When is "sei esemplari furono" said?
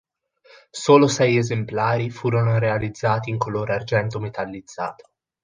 1.07-2.57